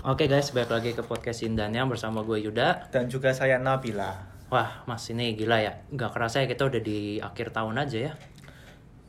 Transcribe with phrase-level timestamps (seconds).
[0.00, 2.88] Oke guys, balik lagi ke podcast Indania bersama gue Yuda.
[2.88, 4.16] Dan juga saya Nabila.
[4.48, 5.76] Wah, mas ini gila ya.
[5.92, 8.12] Gak kerasa ya kita udah di akhir tahun aja ya.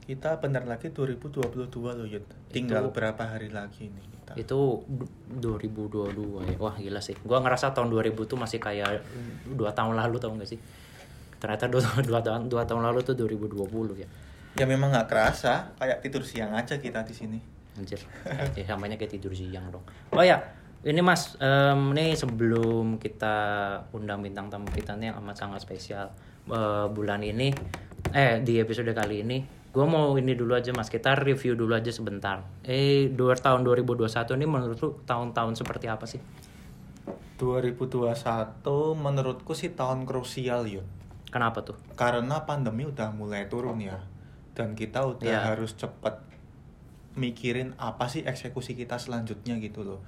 [0.04, 2.28] Kita bentar lagi 2022 loh Yud.
[2.52, 4.32] Tinggal berapa hari lagi nih kita.
[4.36, 5.08] Itu du-
[5.40, 6.58] 2022 ya.
[6.60, 7.16] Wah gila sih.
[7.24, 9.00] Gue ngerasa tahun 2000 tuh masih kayak
[9.48, 10.60] dua tahun lalu tau gak sih?
[11.40, 14.08] Ternyata dua, dua, tahun, dua tahun lalu tuh 2020 ya.
[14.60, 17.40] Ya memang nggak kerasa, kayak tidur siang aja kita di sini.
[17.80, 18.04] Anjir,
[18.52, 19.80] ya, namanya kayak tidur siang dong.
[20.12, 20.44] Oh ya,
[20.82, 23.36] ini mas, em, ini sebelum kita
[23.94, 26.10] undang bintang tamu kita nih yang amat sangat spesial
[26.50, 27.54] eh, bulan ini,
[28.12, 31.94] eh di episode kali ini, gue mau ini dulu aja mas, kita review dulu aja
[31.94, 32.42] sebentar.
[32.66, 36.18] Eh, dua tahun 2021 ini menurut lu tahun-tahun seperti apa sih?
[37.38, 38.62] 2021
[38.98, 40.86] menurutku sih tahun krusial Yud.
[41.30, 41.78] Kenapa tuh?
[41.98, 44.02] Karena pandemi udah mulai turun ya.
[44.54, 45.42] Dan kita udah Iya.
[45.56, 46.22] harus cepet
[47.16, 50.00] mikirin apa sih eksekusi kita selanjutnya gitu loh.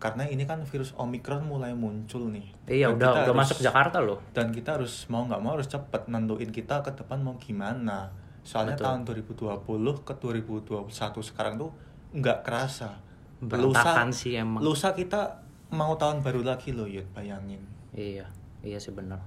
[0.00, 2.48] Karena ini kan virus Omicron mulai muncul nih.
[2.64, 4.18] Iya, Dan udah udah harus- masuk Jakarta loh.
[4.32, 8.08] dan kita harus mau nggak mau harus cepet nentuin kita ke depan mau gimana
[8.40, 8.84] soalnya Betul.
[8.86, 9.60] tahun 2020
[10.00, 10.88] ke 2021
[11.20, 11.70] sekarang tuh
[12.10, 12.96] nggak kerasa
[13.38, 14.60] Berantakan sih emang.
[14.60, 18.24] lusa kita mau tahun baru lagi loh Yud bayangin Iya,
[18.60, 19.20] iya sih benar.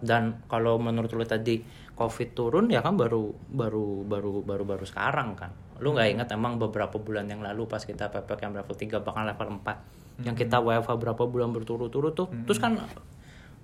[0.00, 5.34] Dan kalau menurut lu tadi COVID turun ya kan baru baru baru baru baru sekarang
[5.34, 5.54] kan.
[5.80, 9.60] Lu nggak ingat emang beberapa bulan yang lalu pas kita PPKM level 3 bahkan level
[9.60, 12.28] 4 yang kita WFH berapa bulan berturut-turut tuh.
[12.48, 12.78] Terus kan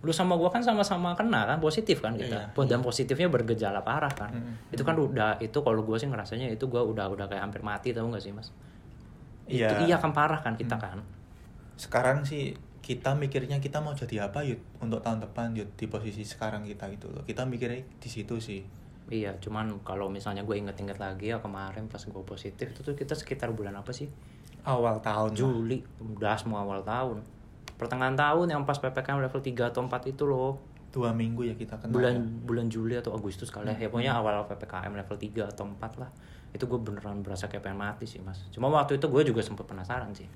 [0.02, 2.50] lu sama gua kan sama-sama kena kan positif kan kita.
[2.50, 4.34] Iya, Dan positifnya bergejala parah kan.
[4.74, 7.94] Itu kan udah itu kalau gua sih ngerasanya itu gua udah udah kayak hampir mati
[7.94, 8.50] tau gak sih, Mas?
[9.46, 9.72] Iya.
[9.72, 11.00] Itu iya kan parah kan kita kan.
[11.72, 16.26] sekarang sih kita mikirnya kita mau jadi apa Yud untuk tahun depan Yud di posisi
[16.26, 18.62] sekarang kita gitu loh kita mikirnya di situ sih
[19.10, 23.18] Iya, cuman kalau misalnya gue inget-inget lagi ya kemarin pas gue positif itu tuh kita
[23.18, 24.06] sekitar bulan apa sih?
[24.62, 25.34] awal tahun.
[25.34, 27.18] Juli, udah semua awal tahun.
[27.74, 30.54] Pertengahan tahun yang pas PPKM level 3 atau 4 itu loh.
[30.92, 32.22] dua minggu ya kita kena Bulan ya.
[32.44, 33.74] bulan Juli atau Agustus kali ya.
[33.74, 36.12] Ya pokoknya awal PPKM level 3 atau 4 lah.
[36.52, 38.44] Itu gue beneran berasa kayak pengen mati sih, Mas.
[38.52, 40.28] Cuma waktu itu gue juga sempet penasaran sih.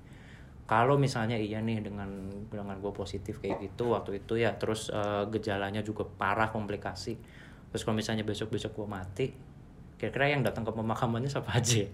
[0.67, 2.09] Kalau misalnya iya nih dengan
[2.51, 7.15] dengan gue positif kayak gitu waktu itu ya terus eh, gejalanya juga parah komplikasi.
[7.77, 9.27] Terus kalau misalnya besok-besok gue mati,
[10.01, 11.85] kira-kira yang datang ke pemakamannya siapa aja?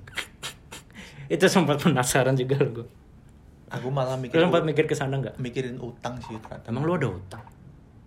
[1.35, 2.89] itu sempat penasaran juga loh gue.
[3.67, 5.43] aku malah Lu mikir sempat mikir ke sana nggak?
[5.43, 6.71] mikirin utang sih ternyata.
[6.71, 7.43] Emang lu ada utang?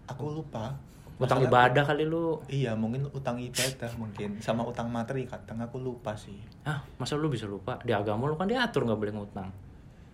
[0.08, 0.72] aku lupa
[1.16, 2.40] Utang Masalah- ibadah kali lu.
[2.48, 6.40] Iya mungkin utang ibadah mungkin sama utang materi kadang aku lupa sih.
[6.64, 7.76] Ah, masa lu bisa lupa?
[7.82, 9.52] Di agama lu kan diatur nggak boleh ngutang.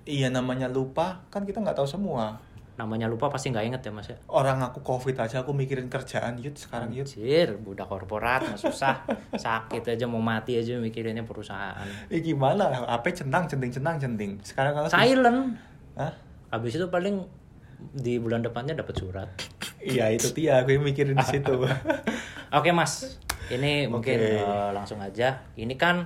[0.02, 2.42] Iya namanya lupa kan kita nggak tahu semua.
[2.80, 4.18] Namanya lupa pasti nggak inget ya mas ya?
[4.32, 7.06] Orang aku covid aja aku mikirin kerjaan yud sekarang yud.
[7.06, 9.04] Anjir, budak korporat mah susah.
[9.36, 11.86] Sakit aja mau mati aja mikirinnya perusahaan.
[12.08, 12.72] Eh gimana?
[12.72, 14.40] HP centang centing centang centing.
[14.42, 15.60] Sekarang kalau Silent.
[16.00, 16.14] Hah?
[16.52, 17.28] Habis itu paling
[17.92, 19.30] di bulan depannya dapat surat.
[19.82, 21.66] Iya itu dia aku yang mikirin di situ.
[22.58, 23.18] Oke mas,
[23.50, 24.38] ini mungkin Oke.
[24.38, 25.42] eh, langsung aja.
[25.58, 26.06] Ini kan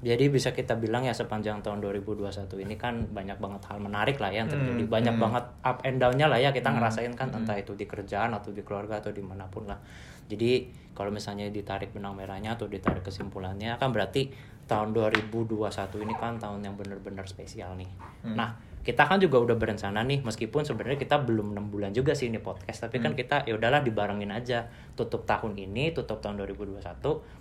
[0.00, 4.32] jadi bisa kita bilang ya sepanjang tahun 2021 ini kan banyak banget hal menarik lah
[4.32, 4.88] ya yang terjadi.
[4.88, 5.24] Hmm, banyak hmm.
[5.28, 8.64] banget up and down-nya lah ya kita ngerasain kan entah itu di kerjaan atau di
[8.64, 9.76] keluarga atau di mana pun lah.
[10.24, 14.32] Jadi kalau misalnya ditarik benang merahnya atau ditarik kesimpulannya kan berarti
[14.64, 15.68] tahun 2021
[16.00, 17.90] ini kan tahun yang benar-benar spesial nih.
[18.24, 18.40] Hmm.
[18.40, 22.26] Nah kita kan juga udah berencana nih meskipun sebenarnya kita belum enam bulan juga sih
[22.26, 23.04] ini podcast tapi Hmm.
[23.06, 24.64] kan kita ya udahlah dibarengin aja
[24.94, 26.80] tutup tahun ini tutup tahun 2021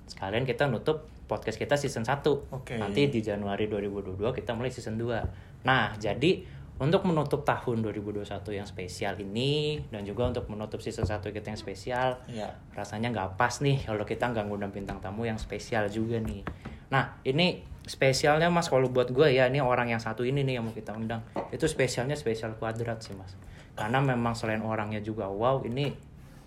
[0.05, 2.75] sekalian kita nutup podcast kita season 1 Oke.
[2.75, 6.43] nanti di Januari 2022 kita mulai season 2 nah jadi
[6.75, 8.23] untuk menutup tahun 2021
[8.53, 12.51] yang spesial ini dan juga untuk menutup season 1 kita yang spesial Iya.
[12.71, 16.43] rasanya nggak pas nih kalau kita nggak ngundang bintang tamu yang spesial juga nih.
[16.89, 20.65] Nah ini spesialnya mas kalau buat gue ya ini orang yang satu ini nih yang
[20.69, 23.33] mau kita undang itu spesialnya spesial kuadrat sih mas.
[23.73, 25.89] Karena memang selain orangnya juga wow ini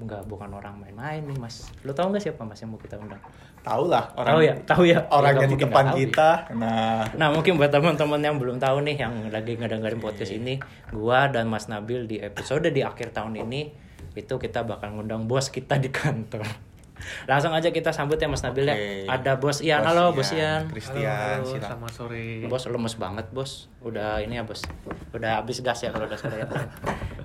[0.03, 1.71] nggak bukan orang main-main nih mas.
[1.87, 3.23] Lo tau nggak siapa mas yang mau kita undang?
[3.63, 4.99] Tahu lah orang Tahu ya, tahu ya.
[5.07, 5.99] orang Ya, yang di depan tahu ya.
[6.03, 6.31] kita.
[6.59, 10.59] Nah, Nah mungkin buat teman-teman yang belum tahu nih yang lagi ngedengerin podcast ini,
[10.91, 13.71] gua dan Mas Nabil di episode di akhir tahun ini
[14.19, 16.43] itu kita bakal ngundang bos kita di kantor.
[17.25, 18.75] Langsung aja kita sambut ya Mas Nabil ya.
[18.75, 19.07] Oke.
[19.07, 19.83] Ada Bos Ian.
[19.83, 20.67] Halo Bos Ian.
[20.67, 21.69] Christian, Halo, silakan.
[21.79, 22.27] selamat sore.
[22.47, 23.53] Bos lemes banget bos.
[23.81, 24.63] Udah ini ya bos.
[25.11, 26.47] Udah habis gas ya kalau udah sore ya.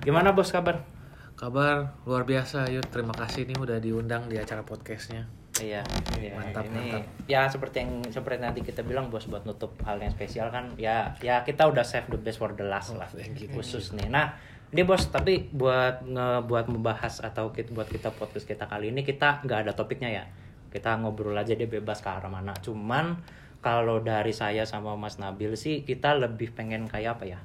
[0.00, 0.82] Gimana bos kabar?
[1.34, 2.90] Kabar luar biasa, yuk.
[2.90, 5.30] Terima kasih nih udah diundang di acara podcastnya.
[5.58, 5.82] Iya,
[6.18, 7.02] iya, Mantap, ini mantap.
[7.26, 11.18] ya seperti yang seperti nanti kita bilang bos buat nutup hal yang spesial kan ya
[11.18, 13.90] ya kita udah save the best for the last lah Oh, thank you, thank khusus
[13.90, 14.06] nih.
[14.06, 14.38] Nah
[14.72, 19.00] ini bos tapi buat nge, buat membahas atau kita, buat kita podcast kita kali ini
[19.00, 20.24] kita nggak ada topiknya ya
[20.68, 22.52] kita ngobrol aja dia bebas ke arah mana.
[22.60, 23.18] Cuman
[23.64, 27.40] kalau dari saya sama Mas Nabil sih kita lebih pengen kayak apa ya?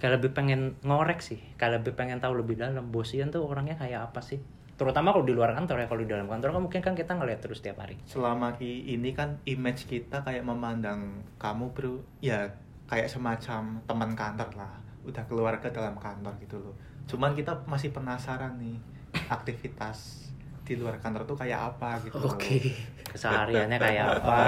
[0.00, 3.78] Kayak lebih pengen ngorek sih, kayak lebih pengen tahu lebih dalam bos Ian tuh orangnya
[3.78, 4.42] kayak apa sih?
[4.74, 7.38] Terutama kalau di luar kantor ya, kalau di dalam kantor kan mungkin kan kita ngeliat
[7.38, 7.94] terus tiap hari.
[8.08, 12.50] Selama ini kan image kita kayak memandang kamu bro, ya
[12.90, 14.81] kayak semacam teman kantor lah.
[15.02, 16.74] Udah keluarga dalam kantor gitu loh.
[17.04, 18.78] Cuman kita masih penasaran nih
[19.26, 20.22] aktivitas
[20.62, 22.16] di luar kantor tuh kayak apa gitu.
[22.18, 22.70] Oke.
[23.04, 24.40] kesehariannya kayak apa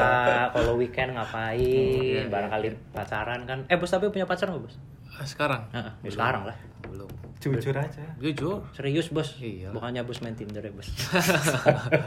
[0.50, 1.84] kalau weekend ngapain iya,
[2.16, 4.80] iya, barangkali pacaran kan eh bos tapi punya pacar nggak bos
[5.12, 5.60] Ah, sekarang?
[5.68, 7.10] Heeh, ya sekarang lah Belum.
[7.36, 8.00] Jujur aja.
[8.16, 8.64] Jujur.
[8.72, 9.68] serius bos Iya.
[9.68, 10.88] bukannya bos main tinder ya bos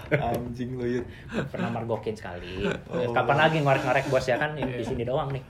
[0.09, 1.05] Anjing lo Yud.
[1.47, 3.13] pernah margokin sekali Oh.
[3.13, 5.43] kapan lagi ngorek-ngorek bos ya kan di sini doang nih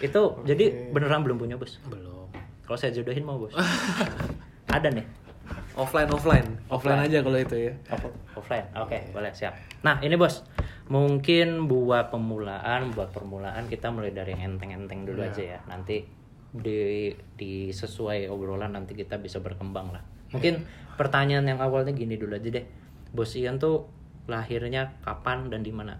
[0.00, 2.15] itu jadi beneran belum punya bos Belum.
[2.66, 3.54] Kalau saya jodohin mau bos.
[4.76, 5.06] Ada nih.
[5.78, 6.48] Offline, offline.
[6.66, 7.06] Offline Offline.
[7.06, 7.72] aja kalau itu ya.
[7.88, 8.66] Off- offline.
[8.74, 8.98] Oke.
[9.10, 9.54] Boleh siap.
[9.80, 10.42] Nah ini bos.
[10.86, 15.30] Mungkin buat pemulaan buat permulaan kita mulai dari yang enteng-enteng dulu Iya.
[15.30, 15.60] aja ya.
[15.66, 16.02] Nanti
[16.50, 20.02] di di sesuai obrolan nanti kita bisa berkembang lah.
[20.34, 20.66] Mungkin
[20.96, 22.66] pertanyaan yang awalnya gini dulu aja deh.
[23.12, 23.86] Bos Ian tuh
[24.26, 25.94] lahirnya kapan dan di mana?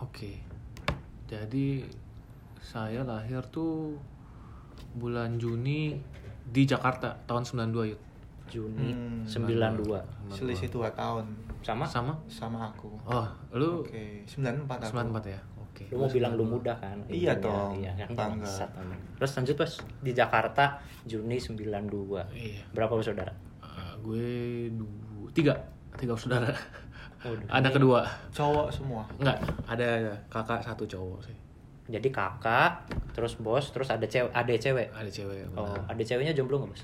[0.00, 0.40] Oke.
[1.28, 1.84] Jadi
[2.58, 3.96] saya lahir tuh
[4.92, 5.96] bulan Juni
[6.44, 8.00] di Jakarta tahun 92 yuk.
[8.48, 10.00] Juni Hmm, 92
[10.30, 11.28] Selisih 2 tahun
[11.60, 12.14] sama Sama?
[12.26, 12.88] sama aku.
[13.04, 14.96] Oh, lu Oke, 94 aku.
[14.96, 15.40] 94 ya?
[15.58, 15.84] Oke.
[15.90, 18.66] lu mau bilang lu muda kan Iya dong, iya kan bangga.
[19.14, 22.62] Terus lanjut bos di Jakarta Juni 92 Iya.
[22.72, 23.30] berapa bersaudara
[23.60, 24.26] Eh, gue
[24.72, 25.54] du- tiga
[25.94, 26.48] tiga saudara
[27.20, 28.00] Waduh, ada kedua
[28.30, 29.02] Cowok semua.
[29.14, 29.86] enggak ada
[30.26, 31.36] kakak satu cowok sih
[31.88, 32.84] jadi kakak
[33.16, 34.92] terus bos terus ada cewek ada cewek.
[34.92, 36.82] Ada cewek oh ada ceweknya jomblo nggak bos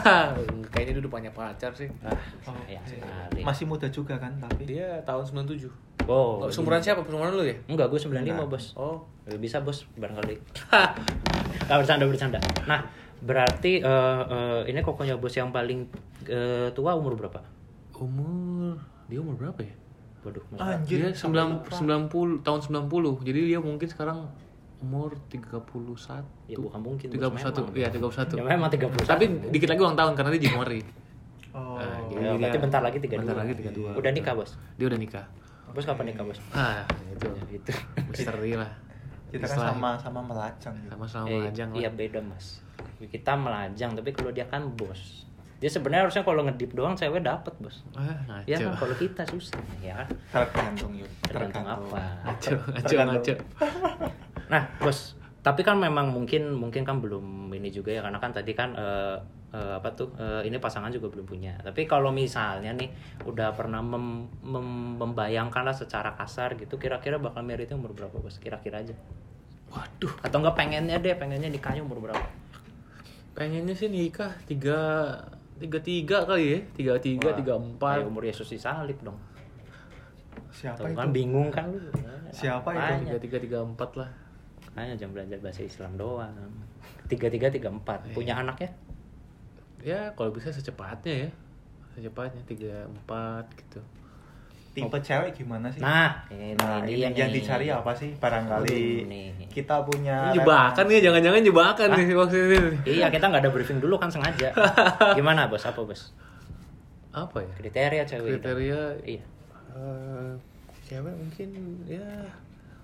[0.72, 1.90] kayaknya dia udah banyak pacar sih.
[2.06, 3.42] Ah ya sekali.
[3.42, 4.64] Masih muda juga kan tapi.
[4.64, 5.66] dia tahun 97
[6.06, 7.02] oh oh, seumuran siapa?
[7.02, 7.56] Seumuran lu ya?
[7.66, 8.46] Enggak gue 95 Enggak.
[8.46, 8.64] bos.
[8.78, 9.02] Oh.
[9.42, 10.38] Bisa bos barangkali.
[11.66, 12.38] Nggak bercanda bercanda.
[12.70, 12.86] Nah
[13.18, 15.90] berarti eh, eh, ini kokonya bos yang paling
[16.30, 17.42] eh, tua umur berapa?
[17.98, 18.78] Umur
[19.10, 19.85] dia umur berapa ya
[20.26, 20.58] waduh Mas.
[20.58, 20.98] Anjir.
[20.98, 21.38] dia sampai
[21.70, 24.18] 9, 90 tahun 90 jadi dia mungkin sekarang
[24.76, 27.78] umur 31 ya bukan mungkin bos, 31 memang.
[27.78, 29.24] iya 31 ya memang 31 tapi
[29.54, 30.80] dikit lagi ulang tahun karena dia Januari.
[31.56, 31.80] Oh.
[31.80, 34.50] Nah, Ya, berarti bentar lagi 32 bentar lagi 32 udah nikah bos?
[34.76, 35.24] Dia udah nikah.
[35.72, 36.38] Bos kapan nikah bos?
[36.52, 37.26] Ah itu.
[37.28, 37.72] Ya, itu.
[38.12, 38.70] Misteri lah.
[39.32, 40.90] Kita kan sama-sama melajang gitu.
[40.92, 42.60] sama-sama Eh, melajang iya beda mas.
[43.00, 45.25] Kita melajang tapi kalau dia kan bos
[45.66, 47.82] dia sebenarnya harusnya kalau ngedip doang cewek dapet bos.
[47.98, 48.46] Ah ngaco.
[48.46, 50.08] Ya kan kalau kita susah ya kan?
[50.30, 51.10] Tergantung yuk.
[51.26, 52.22] tergantung apa?
[52.22, 53.18] Ngaco ngaco Tergantung.
[53.18, 53.34] ngaco.
[54.54, 58.54] Nah bos tapi kan memang mungkin mungkin kan belum ini juga ya karena kan tadi
[58.54, 59.18] kan eh,
[59.50, 61.58] eh, apa tuh eh, ini pasangan juga belum punya.
[61.66, 62.86] Tapi kalau misalnya nih
[63.26, 68.38] udah pernah mem- mem- membayangkan lah secara kasar gitu kira-kira bakal meritnya umur berapa bos?
[68.38, 68.94] Kira-kira aja.
[69.74, 70.14] Waduh.
[70.22, 72.22] Atau enggak pengennya deh pengennya nikahnya umur berapa?
[73.34, 74.78] Pengennya sih nikah tiga
[75.56, 76.58] tiga tiga kali ya?
[76.72, 79.16] Tiga tiga tiga empat umur Yesus disalib dong.
[80.50, 80.96] Siapa Tuh itu?
[80.96, 81.68] kan bingung kan?
[81.68, 81.80] Lu
[82.30, 83.04] Siapa itu?
[83.06, 84.10] Tiga tiga tiga empat lah.
[84.74, 86.32] Hanya jam belajar bahasa Islam doang.
[87.06, 88.12] Tiga tiga tiga empat Iya.
[88.12, 88.70] punya anak ya?
[89.80, 91.30] Ya kalau bisa secepatnya ya.
[91.94, 93.80] Secepatnya tiga empat gitu
[94.76, 95.80] Tipe cewek gimana sih?
[95.80, 97.40] nah ini, Nah, dia ini yang nih.
[97.40, 98.12] dicari apa sih?
[98.14, 102.76] Barangkali Ini kita punya Ini jebakan nih jangan-jangan jebakan nih maksudnya nih.
[102.84, 104.52] iya kita nggak ada briefing dulu kan sengaja.
[105.18, 105.64] Gimana bos?
[105.64, 106.12] Apa bos?
[107.10, 107.50] Apa ya?
[107.56, 108.36] Kriteria cewek itu.
[108.36, 109.24] kriteria iya.
[109.72, 110.32] eh,
[110.84, 111.48] cewek mungkin
[111.88, 112.04] ya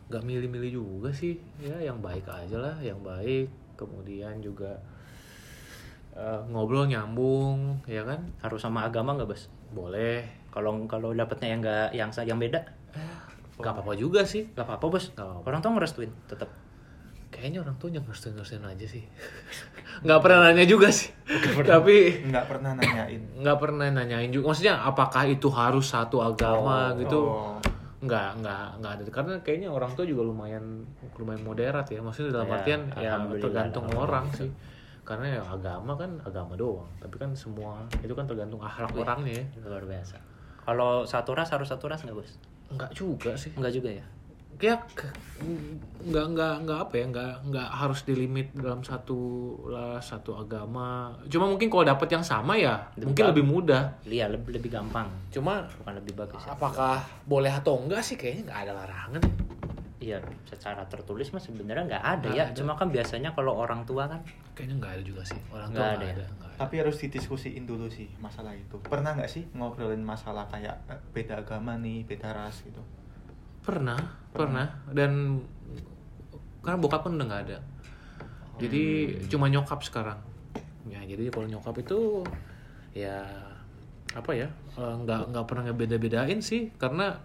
[0.08, 1.36] nggak milih-milih juga sih.
[1.60, 3.52] Ya yang baik aja lah yang baik.
[3.76, 4.80] Kemudian juga
[6.12, 8.24] eh, ngobrol nyambung ya kan?
[8.40, 10.24] Harus sama agama nggak bos boleh.
[10.52, 12.60] Kalau kalau dapetnya yang nggak yang yang beda?
[13.56, 14.48] Nggak apa-apa juga sih.
[14.52, 15.04] Nggak apa-apa bos.
[15.16, 15.46] Nggak apa-apa.
[15.48, 16.50] orang tuh ngerestuin tetap
[17.32, 19.04] kayaknya orang tuh yang ngerestuin ngerestuin aja sih.
[20.04, 21.12] Nggak pernah nanya juga sih.
[21.62, 23.22] Tapi nggak pernah nanyain.
[23.38, 24.50] nggak pernah nanyain juga.
[24.50, 27.28] Maksudnya apakah itu harus satu agama gitu?
[27.28, 27.56] Oh.
[28.02, 29.02] nggak nggak nggak ada.
[29.14, 30.82] Karena kayaknya orang tua juga lumayan
[31.14, 32.02] lumayan moderat ya.
[32.02, 34.50] Maksudnya dalam Ya, artian ya tergantung orang sih
[35.02, 39.44] karena ya agama kan agama doang tapi kan semua itu kan tergantung akhlak orangnya ya
[39.66, 40.16] luar biasa
[40.62, 42.38] Kalau satu ras harus satu ras nggak bos?
[42.70, 43.50] Enggak juga sih.
[43.58, 44.06] Enggak juga ya.
[44.54, 44.86] Kayak
[46.06, 49.18] nggak nggak nggak apa ya nggak nggak harus dilimit dalam satu
[49.66, 51.10] ras satu agama.
[51.26, 53.82] Cuma mungkin kalau dapet yang sama ya Lebih mungkin lebih mudah.
[54.06, 55.10] Iya lebih lebih gampang.
[55.34, 56.54] Cuma Bukan lebih bagus ya.
[56.54, 59.22] apakah boleh atau enggak sih kayaknya nggak ada larangan.
[60.02, 62.44] Iya secara tertulis mah sebenarnya nggak ada Nggak ya.
[62.50, 62.58] ada.
[62.58, 64.18] Cuma kan biasanya kalau orang tua kan
[64.52, 66.14] Kayaknya nggak ada juga sih orang Nggak tua ada nggak ya?
[66.18, 66.26] ada.
[66.28, 66.58] nggak ada.
[66.58, 68.76] Tapi harus didiskusiin dulu sih masalah itu.
[68.82, 72.82] Pernah nggak sih ngobrolin masalah kayak eh, beda agama nih, beda ras gitu?
[73.62, 73.98] Pernah,
[74.34, 75.38] pernah dan
[76.60, 77.58] karena bokap kan udah nggak ada.
[78.58, 78.82] Jadi
[79.26, 80.18] cuma nyokap sekarang.
[80.86, 82.26] Ya jadi kalau nyokap itu
[82.90, 83.22] ya
[84.12, 87.16] apa ya eh, nggak nggak pernah ngebeda-bedain sih karena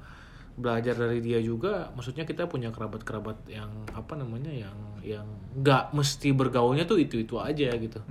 [0.58, 6.34] belajar dari dia juga maksudnya kita punya kerabat-kerabat yang apa namanya yang yang nggak mesti
[6.34, 8.02] bergaulnya tuh itu itu aja gitu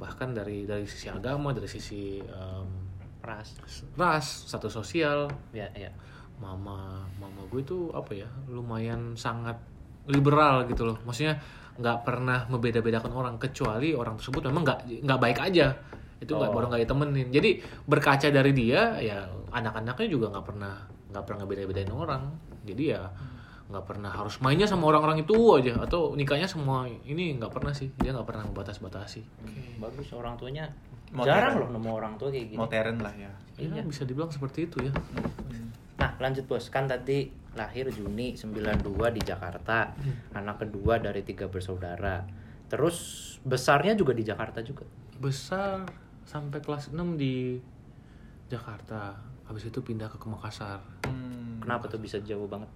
[0.00, 2.68] bahkan dari dari sisi agama dari sisi em,
[3.20, 3.52] ras.
[3.94, 5.92] ras status sosial Ya ya.
[6.40, 9.60] mama mama gue tuh apa ya lumayan sangat
[10.08, 11.36] liberal gitu loh maksudnya
[11.74, 15.76] nggak pernah membeda-bedakan orang kecuali orang tersebut memang nggak nggak baik aja
[16.16, 16.54] itu nggak Oh.
[16.56, 17.50] baru nggak ditemenin jadi
[17.84, 20.74] berkaca dari dia ya anak-anaknya juga nggak pernah
[21.14, 22.22] nggak pernah ngebeda-bedain orang
[22.66, 23.02] jadi ya
[23.64, 27.88] nggak pernah harus mainnya sama orang-orang itu aja atau nikahnya semua ini nggak pernah sih
[27.96, 29.22] dia nggak pernah membatas-batasi
[29.80, 30.68] Bagus orang tuanya.
[31.14, 31.30] Modern.
[31.30, 32.58] Jarang loh nemu orang tua kayak gini.
[32.58, 33.30] Modern lah ya.
[33.54, 33.86] ya Iya.
[33.86, 34.92] bisa dibilang seperti itu ya
[35.94, 39.94] Nah lanjut bos, kan tadi lahir Juni 92 di Jakarta,
[40.34, 42.26] anak kedua dari tiga bersaudara.
[42.66, 42.96] Terus
[43.46, 44.82] besarnya juga di Jakarta juga.
[45.14, 45.86] besar
[46.26, 47.62] sampai kelas 6 di
[48.50, 49.14] Jakarta
[49.46, 50.93] habis itu pindah ke Makassar Hmm.
[51.64, 52.68] Kenapa tuh bisa jauh banget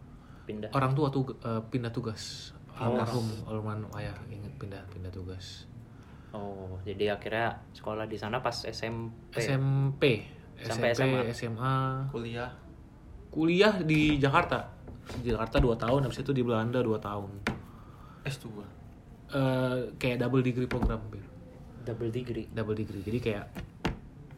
[0.43, 0.73] pindah?
[0.73, 2.95] orang tua tuh eh, pindah tugas Oh.
[2.95, 5.67] almarhum almarhum ayah inget pindah pindah tugas
[6.29, 9.33] Oh, jadi akhirnya sekolah di sana pas SMP.
[9.35, 10.03] SMP
[10.61, 11.33] Sampai SMP SMA.
[11.33, 11.77] SMA
[12.09, 12.51] Kuliah.
[13.29, 14.69] kuliah di Jakarta
[15.17, 17.31] di Jakarta 2 tahun habis itu di Belanda 2 tahun
[18.23, 18.45] S2.
[19.29, 21.25] Eh, kayak double degree program Bir.
[21.83, 22.47] Double degree.
[22.49, 23.45] double degree jadi kayak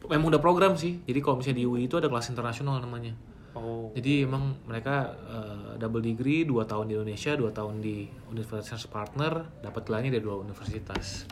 [0.07, 3.11] memang udah program sih jadi kalau misalnya di UI itu ada kelas internasional namanya
[3.51, 3.91] Oh.
[3.91, 9.43] Jadi emang mereka eh, double degree 2 tahun di Indonesia, 2 tahun di Universitas Partner,
[9.59, 11.27] dapat gelarnya dari dua universitas.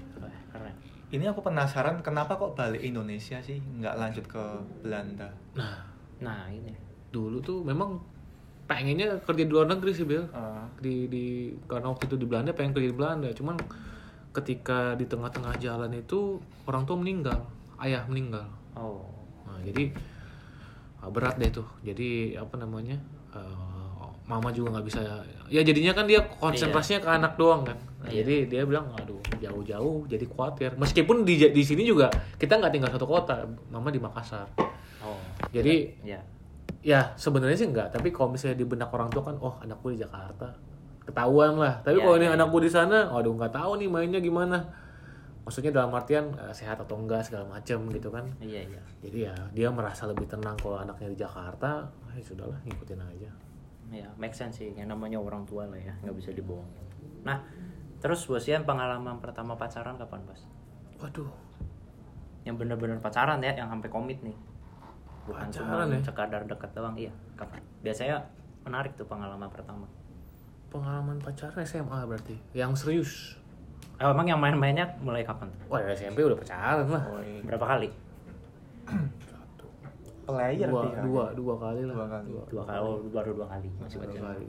[0.51, 0.75] Keren.
[1.09, 4.43] Ini aku penasaran kenapa kok balik Indonesia sih, nggak lanjut ke
[4.83, 5.31] Belanda?
[5.55, 5.87] Nah,
[6.19, 6.75] Nah, ini.
[7.09, 7.97] dulu tuh memang
[8.67, 10.27] pengennya kerja di luar negeri sih, Bill.
[10.29, 11.25] Eh, Di di
[11.65, 13.55] karena waktu itu di Belanda pengen kerja di Belanda, cuman
[14.29, 17.47] ketika di tengah-tengah jalan itu orang tua meninggal,
[17.81, 18.45] ayah meninggal.
[18.77, 19.07] Oh.
[19.47, 19.89] Nah, jadi
[20.99, 21.67] ah, berat deh tuh.
[21.81, 22.97] Jadi apa namanya?
[23.29, 25.01] eh, mama juga nggak bisa
[25.47, 28.21] ya jadinya kan dia konsentrasinya ke anak doang kan Nah, Iya.
[28.21, 32.89] jadi dia bilang aduh jauh-jauh jadi khawatir meskipun di di sini juga kita nggak tinggal
[32.89, 34.45] satu kota mama di Makassar
[35.01, 35.17] Oh.
[35.49, 36.21] Jadi- ya.
[36.79, 39.97] ya sebenarnya sih enggak tapi kalau misalnya di benak orang tua kan oh anakku di
[39.97, 40.53] Jakarta
[41.03, 42.33] ketahuan lah tapi Iya, kalau ini iya.
[42.33, 44.61] anakku di sana aduh nggak tahu nih mainnya gimana
[45.49, 48.81] maksudnya dalam artian eh, sehat atau enggak segala macem gitu kan Iya, iya.
[49.01, 53.31] jadi ya dia merasa lebih tenang kalau anaknya di Jakarta ya sudahlah ngikutin aja
[53.89, 54.69] Ya, make sense sih.
[54.77, 56.61] Yang namanya orang tua lah ya, nggak bisa dibohong.
[57.25, 57.41] Nah,
[57.97, 60.45] terus bos ya pengalaman pertama pacaran kapan bos?
[61.01, 61.25] waduh
[62.45, 64.37] Yang bener-bener pacaran ya, yang sampai komit nih.
[65.25, 66.05] Bukan Pacaran cuma ya?
[66.05, 67.09] sekadar deket doang, iya.
[67.33, 67.65] Kapan?
[67.81, 68.21] Biasanya
[68.61, 69.89] menarik tuh pengalaman pertama.
[70.69, 73.38] pengalaman pacaran SMA berarti yang serius
[73.99, 75.59] Eh, emang yang main-mainnya mulai kapan tuh?
[75.67, 77.03] wah dari SMP udah pacaran lah
[77.43, 77.89] Berapa kali?
[80.25, 81.01] player dua, dia.
[81.01, 82.29] dua dua kali lah Dua kali.
[82.47, 83.69] Dua kali, oh, baru dua kali.
[83.75, 84.47] Masih dua kali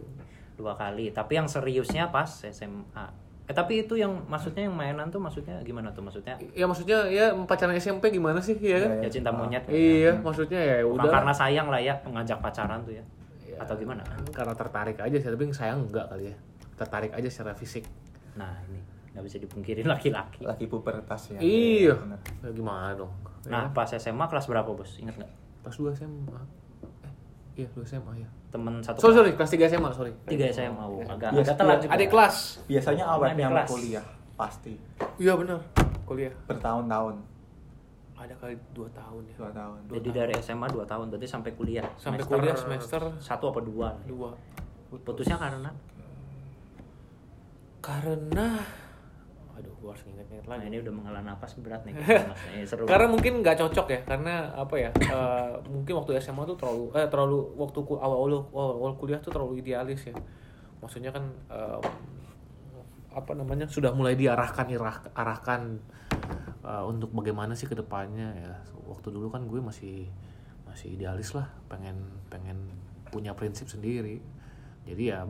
[0.54, 1.04] Dua kali.
[1.08, 3.06] Tapi yang seriusnya pas SMA.
[3.48, 6.04] Eh, tapi itu yang maksudnya yang mainan tuh maksudnya gimana tuh?
[6.04, 9.64] Maksudnya ya maksudnya ya pacaran SMP gimana sih ya kan ya cinta monyet.
[9.66, 13.04] iya maksudnya ya Bukan udah karena sayang lah ya mengajak pacaran tuh ya.
[13.42, 14.04] Ya, Atau gimana?
[14.30, 16.36] karena tertarik aja sih tapi sayang enggak kali ya
[16.76, 17.82] tertarik aja secara fisik
[18.36, 18.78] Nah ini
[19.10, 20.42] nggak bisa dipungkiri laki-laki.
[20.42, 21.38] Lagi pubertas ya.
[21.38, 21.94] iya
[22.40, 23.10] ya, gimana dong
[23.42, 24.96] Nah pas SMA kelas berapa bos?
[24.96, 25.32] Ingat nggak?
[25.60, 26.40] pas dua SMA
[27.02, 27.12] eh
[27.56, 29.50] iya dua SMA ya Temen satu sorry sorry kelas.
[29.50, 30.78] tiga SMA sorry Tiga SMA.
[30.80, 31.90] Oh, agak agak telat juga.
[31.92, 33.68] adik kelas Biasanya awalnya sama kelas.
[33.68, 34.72] kuliah pasti
[35.16, 35.60] iya benar
[36.02, 37.14] kuliah bertahun-tahun,
[38.16, 39.78] ada kali dua tahun ya dua tahun.
[39.90, 41.86] Jadi dari SMA 2 tahun berarti sampai kuliah.
[41.94, 43.94] sampai kuliah semester satu apa dua?
[44.02, 44.32] dua
[44.90, 45.70] Putusnya karena
[47.80, 48.60] karena
[49.52, 50.68] aduh gua harus inget-inget Nah lagi.
[50.68, 51.94] ini udah menghela napas berat nih.
[52.54, 52.84] Ini seru.
[52.84, 57.06] karena mungkin nggak cocok ya karena apa ya eh, mungkin waktu SMA tuh terlalu eh
[57.06, 58.32] terlalu waktu ku- awal awal
[58.76, 60.14] awal kuliah tuh terlalu idealis ya.
[60.78, 61.80] Maksudnya kan eh,
[63.10, 65.82] apa namanya sudah mulai diarahkan irah- arahkan
[66.62, 68.52] eh, untuk bagaimana sih ke depannya ya.
[68.86, 70.06] Waktu dulu kan gue masih
[70.64, 72.70] masih idealis lah pengen pengen
[73.10, 74.22] punya prinsip sendiri.
[74.86, 75.26] Jadi ya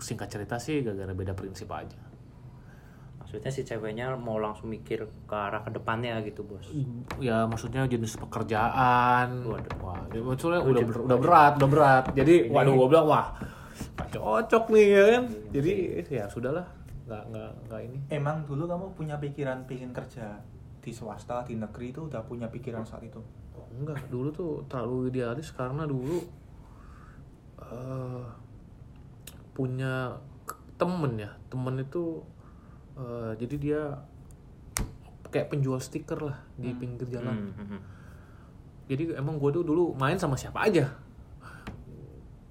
[0.00, 1.96] singkat cerita sih gara-gara beda prinsip aja
[3.20, 6.66] maksudnya si ceweknya mau langsung mikir ke arah ke depannya gitu bos.
[7.22, 9.44] Ya maksudnya jenis pekerjaan.
[9.46, 9.76] Waduh.
[9.78, 12.04] wah maksudnya udah ber- udah berat udah berat.
[12.16, 13.26] Jadi waduh gue bilang wah
[14.00, 15.24] gak cocok nih ya kan?
[15.52, 15.72] Jadi
[16.10, 16.66] ya sudahlah
[17.10, 17.98] nggak nggak nggak ini.
[18.10, 20.38] Emang dulu kamu punya pikiran pingin kerja
[20.80, 23.20] di swasta, di negeri itu udah punya pikiran saat itu?
[23.52, 26.22] Oh, enggak, dulu tuh terlalu idealis karena dulu
[27.60, 28.24] eh
[29.52, 30.16] punya
[30.80, 32.24] temen ya, temen itu
[33.00, 33.80] eh, jadi dia
[35.30, 37.50] kayak penjual stiker lah di pinggir jalan.
[37.50, 37.80] Hmm, hmm, hmm.
[38.90, 40.90] Jadi emang gue tuh dulu main sama siapa aja.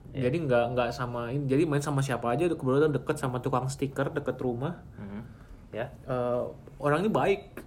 [0.10, 2.50] Jadi nggak nggak sama ini, jadi main sama siapa aja.
[2.50, 4.82] Kebetulan deket sama tukang stiker deket rumah.
[4.98, 5.22] Hmm.
[5.70, 6.44] ya eh,
[6.82, 7.62] orangnya baik,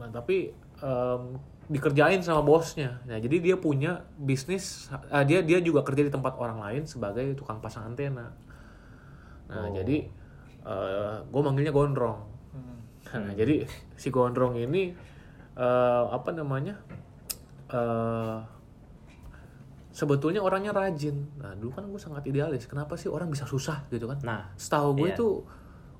[0.00, 0.48] nah, tapi
[0.80, 1.22] em,
[1.68, 3.04] dikerjain sama bosnya.
[3.04, 7.36] Nah, jadi dia punya bisnis, eh, dia dia juga kerja di tempat orang lain sebagai
[7.36, 8.32] tukang pasang antena.
[9.44, 10.08] Nah, jadi
[11.24, 12.18] gue manggilnya gondrong.
[13.14, 13.62] Nah, jadi
[13.94, 14.90] si gondrong ini
[15.54, 16.74] eh, apa namanya?
[17.68, 18.38] eh
[19.94, 21.38] sebetulnya orangnya rajin.
[21.38, 22.66] Nah, dulu kan gue sangat idealis.
[22.66, 24.18] Kenapa sih orang bisa susah gitu kan?
[24.20, 25.30] nah Setahu gue Iya.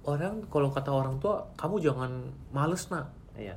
[0.04, 2.11] orang kalau kata orang tua kamu jangan
[2.52, 3.09] males nak
[3.40, 3.56] iya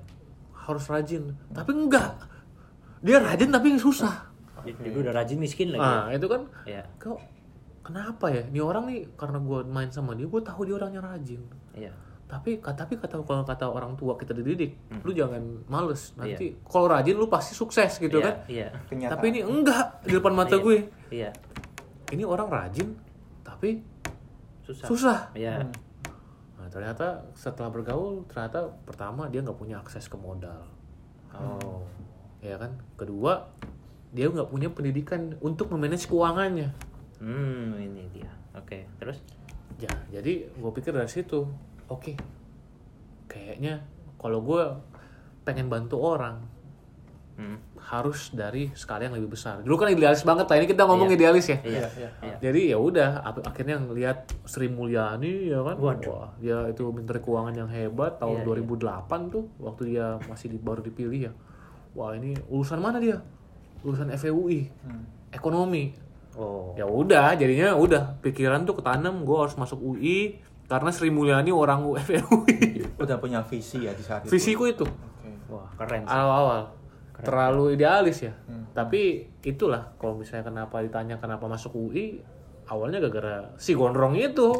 [0.55, 2.15] harus rajin tapi enggak
[3.03, 4.31] dia rajin tapi susah
[4.63, 7.19] jadi udah rajin miskin lagi nah itu kan ya kok
[7.87, 8.43] kenapa ya?
[8.43, 11.39] Ini orang nih karena gue main sama dia gue tahu dia orangnya rajin.
[11.71, 11.95] Iya.
[12.27, 16.11] Tapi tapi kata kalau kata orang tua kita dididik lu jangan males.
[16.11, 16.27] Hmm.
[16.27, 16.35] Iya.
[16.35, 18.35] nanti kalau rajin lu pasti sukses gitu Iya, kan?
[18.51, 18.67] iya.
[18.91, 19.11] Kenyataan.
[19.15, 20.63] tapi ini enggak di depan mata Iya.
[20.67, 20.77] gue.
[21.09, 21.29] iya.
[22.11, 22.87] Ini orang rajin
[23.47, 23.79] tapi
[24.67, 24.85] susah.
[24.91, 25.19] susah.
[25.31, 25.63] Iya.
[26.59, 30.67] Nah, ternyata setelah bergaul, ternyata pertama dia nggak punya akses ke modal,
[31.31, 31.87] oh.
[32.43, 32.75] Ya kan.
[32.99, 33.47] Kedua,
[34.11, 36.75] dia nggak punya pendidikan untuk memanage keuangannya.
[37.17, 39.17] Hmm ini dia oke terus
[39.77, 41.45] Ya, jadi gue pikir dari situ,
[41.85, 42.17] oke,
[43.29, 43.85] kayaknya
[44.17, 44.63] kalau gue
[45.45, 46.41] pengen bantu orang
[47.37, 47.77] hmm.
[47.77, 49.61] harus dari skala yang lebih besar.
[49.61, 51.15] Dulu kan idealis banget lah, ini kita ngomong Iya.
[51.15, 51.57] idealis ya.
[51.61, 52.09] iya iya.
[52.25, 54.17] iya Jadi ya udah, akhirnya ngelihat
[54.49, 56.09] Sri Mulyani ya kan, Waduh.
[56.09, 60.57] wah dia itu menteri keuangan yang hebat tahun Iya, 2008 tuh waktu dia masih di,
[60.57, 61.33] baru dipilih ya.
[61.93, 63.21] Wah ini urusan mana dia?
[63.85, 65.05] Urusan FEUI, Hmm.
[65.29, 65.93] ekonomi.
[66.37, 71.49] Oh Ya udah, jadinya udah pikiran tuh ketanam gue harus masuk UI karena Sri Mulyani
[71.49, 72.83] orang FEUI.
[73.03, 74.35] Udah punya visi ya di saat itu.
[74.35, 75.31] Visiku itu Oke.
[75.47, 76.11] wah keren sih.
[76.11, 76.75] awal-awal
[77.23, 78.33] terlalu idealis ya.
[78.45, 78.69] Hmm.
[78.75, 82.21] Tapi itulah kalau misalnya kenapa ditanya kenapa masuk UI,
[82.69, 84.53] awalnya gara-gara si gondrong itu.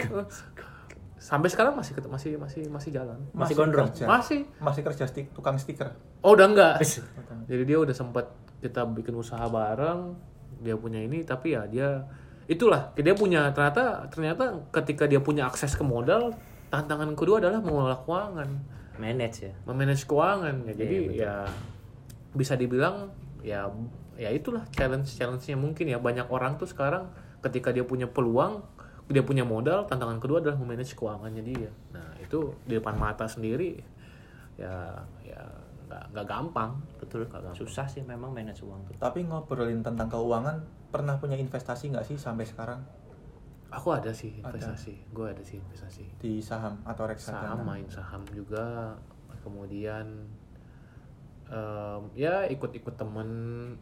[1.18, 3.18] Sampai sekarang masih masih masih masih jalan.
[3.34, 3.90] Masih gondrong?
[3.92, 4.06] kerja.
[4.06, 4.46] Masih.
[4.62, 5.92] Masih kerja stik, tukang stiker.
[6.22, 6.74] Oh, udah enggak.
[7.50, 10.18] Jadi dia udah sempat kita bikin usaha bareng,
[10.62, 12.06] dia punya ini tapi ya dia
[12.48, 16.32] itulah dia punya ternyata ternyata ketika dia punya akses ke modal,
[16.72, 18.50] tantangan kedua adalah mengelola keuangan.
[18.98, 21.22] manage ya memanage keuangan ya jadi betul.
[21.22, 21.34] ya
[22.34, 23.14] bisa dibilang
[23.46, 23.70] ya
[24.18, 27.06] ya itulah challenge challenge-nya mungkin ya banyak orang tuh sekarang
[27.46, 28.66] ketika dia punya peluang
[29.06, 33.78] dia punya modal tantangan kedua adalah memanage keuangannya dia nah itu di depan mata sendiri
[34.58, 35.46] ya ya
[35.88, 36.72] nggak nggak gampang.
[37.00, 37.56] Betul Nggak gampang.
[37.58, 38.94] susah sih memang manage uang tuh.
[39.00, 40.60] Tapi ngobrolin tentang keuangan,
[40.92, 42.80] pernah punya investasi nggak sih sampai sekarang?
[43.72, 45.12] Aku ada sih investasi.
[45.12, 46.04] Gue ada sih investasi.
[46.20, 47.56] Di saham atau reksadana?
[47.56, 48.96] saham main saham juga.
[49.44, 50.08] Kemudian
[51.48, 53.30] em, ya ikut-ikut temen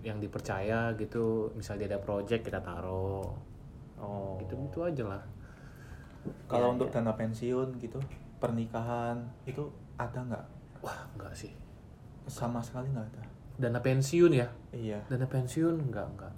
[0.01, 1.49] yang dipercaya gitu.
[1.53, 3.29] Misal dia ada project kita taruh.
[3.97, 4.37] Oh.
[4.41, 5.23] Gitu gitu aja lah.
[6.49, 7.01] Kalau Iya, untuk iya.
[7.01, 8.01] dana pensiun gitu,
[8.41, 10.45] pernikahan itu ada nggak?
[10.81, 11.49] wah enggak sih
[12.25, 13.23] Sama sekali nggak ada.
[13.55, 14.47] dana pensiun ya?
[14.75, 14.99] Iya.
[15.07, 15.79] dana pensiun?
[15.79, 16.31] Enggak enggak,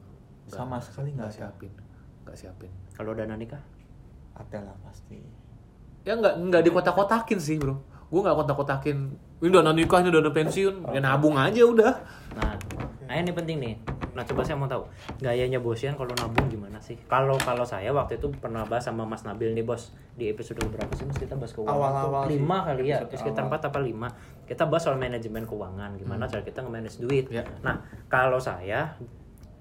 [0.45, 1.73] Enggak, Sama sekali nggak siapin.
[2.21, 2.71] Enggak siapin.
[2.93, 3.61] Kalau dana nikah?
[4.37, 5.17] Ada lah pasti.
[6.05, 7.75] ya enggak enggak dikotak-kotakin sih bro.
[8.07, 8.97] Gue enggak kotak-kotakin.
[9.43, 10.93] Ini dana nikah ini dana pensiun.
[10.93, 11.93] Ya nabung aja udah.
[12.37, 12.53] Nah
[13.07, 13.75] nah ini penting nih
[14.17, 14.89] nah coba saya mau tahu
[15.21, 16.97] gayanya bosian kalau nabung gimana sih?
[17.05, 19.93] Kalau kalau saya waktu itu pernah bahas sama Mas Nabil nih bos.
[20.17, 21.21] Di episode berapa sih Mas?
[21.21, 24.09] Kita bahas keuangan Awal-awal lima kali ya sekitar empat apa lima.
[24.49, 27.29] Kita bahas soal manajemen keuangan gimana cara kita nge-manage duit.
[27.29, 27.45] Ya.
[27.61, 28.97] nah kalau saya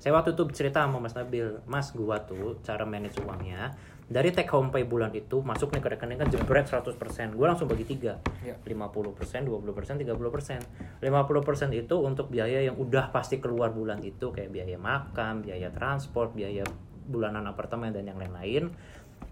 [0.01, 4.47] saya waktu itu cerita sama Mas Nabil Mas gua tuh cara manage uangnya dari take
[4.55, 6.95] home pay bulan itu masuk nih ke rekening kan jebret 100%
[7.35, 8.55] gue langsung bagi tiga Ya.
[8.63, 10.63] 50%, 20%, 30%.
[11.03, 16.31] 50% itu untuk biaya yang udah pasti keluar bulan itu kayak biaya makan, biaya transport,
[16.39, 16.63] biaya
[17.11, 18.71] bulanan apartemen dan yang lain-lain.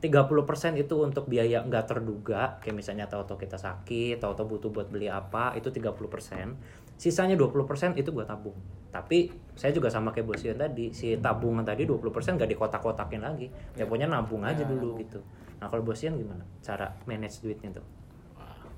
[0.02, 5.08] 30% itu untuk biaya nggak terduga, kayak misalnya tahu-tahu kita sakit, tahu-tahu butuh buat beli
[5.08, 6.58] apa, itu 30%.
[6.94, 8.54] Sisanya 20% itu gue tabung.
[8.94, 9.26] Tapi
[9.58, 13.50] saya juga sama kayak bos Ian tadi si tabungan tadi 20% gak dikotak-kotakin lagi.
[13.74, 15.18] Ya pokoknya nabung aja dulu gitu.
[15.58, 17.86] Nah kalau bos Ian gimana cara manage duitnya tuh?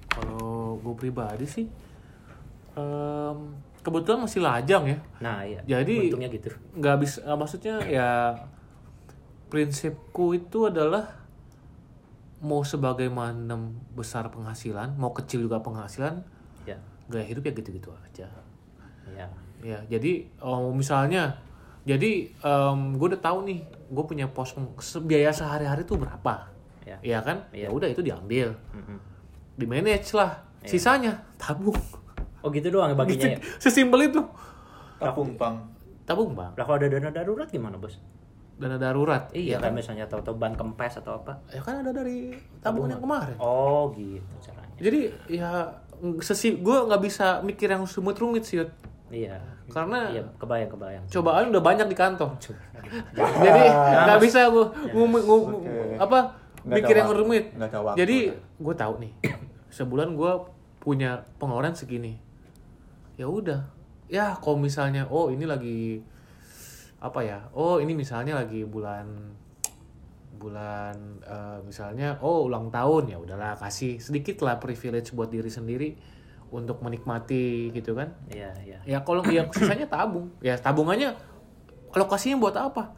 [0.08, 1.68] Kalau gue pribadi sih,
[2.72, 3.38] em,
[3.84, 4.98] kebetulan masih lajang ya.
[5.20, 5.60] nah iya.
[5.68, 6.50] Jadi- untungnya gitu.
[6.74, 8.10] nggak bisa nggak maksudnya ya
[9.46, 11.22] prinsipku itu adalah
[12.42, 13.56] mau sebagaimana
[13.96, 16.35] besar penghasilan mau kecil juga penghasilan ya
[17.06, 18.26] gaya hidup ya gitu-gitu aja.
[19.14, 19.26] Ya
[19.64, 21.38] ya jadi oh, misalnya
[21.86, 22.28] jadi
[22.94, 24.52] gue udah tahu nih gue punya pos
[25.02, 26.50] biaya sehari-hari tuh berapa?
[26.86, 26.98] Ya.
[27.02, 27.46] Ya kan?
[27.50, 27.68] Ya Iya.
[27.70, 28.54] udah itu diambil.
[28.74, 28.98] Mm-mm.
[29.56, 30.36] di manage lah.
[30.66, 31.78] Sisanya tabung.
[32.44, 33.38] Oh gitu doang baginya ya?
[33.56, 34.20] sesimpel itu.
[35.00, 35.56] Tabung bang.
[36.04, 36.52] Tabung bang.
[36.54, 37.96] Lah kalau ada dana darurat gimana bos?
[38.60, 39.32] Dana darurat?
[39.32, 39.72] Iya ya kan?
[39.72, 41.40] misalnya tahu-tahu ban kempes atau apa?
[41.50, 43.36] Ya kan ada dari tabungan yang kemarin.
[43.40, 44.76] Oh gitu caranya.
[44.76, 45.00] Jadi
[45.32, 45.50] ya
[46.20, 48.70] sesi gue nggak bisa mikir yang rumit rumit sih Yud.
[49.10, 49.38] iya.
[49.66, 51.04] Karena iya kebayang kebayang.
[51.10, 52.38] cobaan udah banyak di kantor
[53.42, 53.62] jadi
[54.06, 54.66] nggak bisa gue
[55.98, 56.18] apa
[56.66, 57.44] Nggak mikir yang rumit.
[57.94, 59.12] Jadi gue tahu nih
[59.70, 60.32] sebulan gue
[60.82, 62.18] punya pengeluaran segini.
[63.14, 63.70] Ya udah.
[64.10, 66.02] Ya kalau misalnya oh ini lagi
[66.96, 69.36] apa ya oh ini misalnya lagi bulan
[70.36, 75.88] bulan eh, misalnya oh ulang tahun ya udahlah kasih sedikit lah privilege buat diri sendiri
[76.52, 78.14] untuk menikmati gitu kan.
[78.30, 78.78] Iya iya.
[78.86, 80.30] Ya kalau yang sisanya tabung.
[80.38, 81.16] Ya tabungannya
[81.90, 82.94] alokasinya buat apa?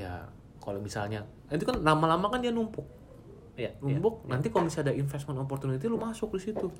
[0.00, 0.30] Ya
[0.62, 2.88] kalau misalnya itu kan lama-lama kan dia numpuk.
[3.54, 3.98] Iya iya.
[4.00, 6.72] numpuk nanti kalau misalnya ada investment opportunity lu masuk di situ.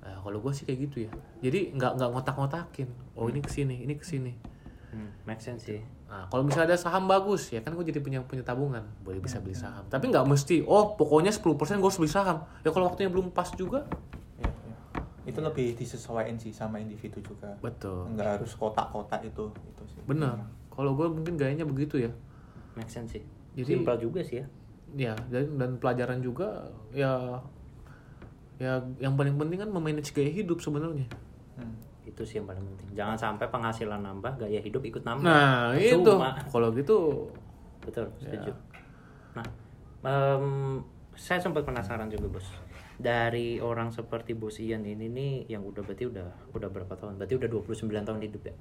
[0.00, 1.10] Nah kalau gue sih kayak gitu ya.
[1.42, 2.88] Jadi nggak nggak ngotak-ngotakin.
[3.18, 4.58] Oh ini ke sini ini ke sini
[4.92, 8.24] hmm, make sense sih nah kalau misalnya ada saham bagus ya kan gue jadi punya
[8.24, 8.80] punya tabungan.
[9.04, 9.84] Boleh bisa beli saham.
[9.92, 12.48] Tapi nggak mesti oh pokoknya 10% gue harus beli saham.
[12.64, 13.84] Ya kalau waktunya belum pas juga.
[14.40, 14.76] Iya, iya.
[15.28, 17.52] itu lebih disesuaikan sih sama individu juga.
[17.60, 18.08] Betul.
[18.16, 20.00] Nggak harus kotak-kotak itu itu sih.
[20.08, 22.14] Bener kalau gue mungkin gayanya begitu ya.
[22.78, 23.22] Make sense sih.
[23.58, 24.46] Jadi- simpel juga sih ya.
[24.94, 27.42] Ya dan, dan pelajaran juga ya
[28.62, 31.10] ya yang paling penting kan memanage gaya hidup sebenarnya.
[31.58, 31.74] Hmm.
[32.18, 32.88] Itu sih yang paling penting.
[32.92, 35.22] Jangan sampai penghasilan nambah gaya hidup ikut nambah.
[35.22, 36.02] Nah itu.
[36.02, 36.34] Percuma.
[36.50, 37.30] kalau gitu
[37.80, 38.34] betul Ya.
[38.34, 38.52] setuju.
[39.32, 39.46] Nah
[40.02, 40.82] em,
[41.14, 42.46] saya sempat penasaran juga bos.
[42.98, 47.14] Dari orang seperti bos Ian ini nih yang udah berarti udah udah berapa tahun?
[47.16, 48.54] Berarti udah 29 tahun hidup ya?